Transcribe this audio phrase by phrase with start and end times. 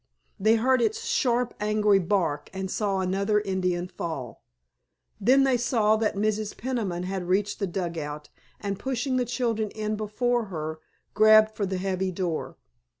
[0.39, 4.43] They heard its sharp angry bark, and saw another Indian fall.
[5.19, 6.57] Then they saw that Mrs.
[6.57, 8.29] Peniman had reached the dugout,
[8.59, 10.79] and pushing the children in before her
[11.13, 12.57] grabbed for the heavy door.